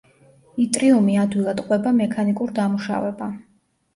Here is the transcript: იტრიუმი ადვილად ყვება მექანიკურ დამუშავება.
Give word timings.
იტრიუმი 0.63 1.17
ადვილად 1.23 1.61
ყვება 1.67 1.93
მექანიკურ 1.99 2.53
დამუშავება. 2.61 3.29